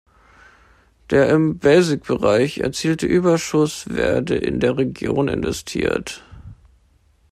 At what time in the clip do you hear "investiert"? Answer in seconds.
5.27-6.23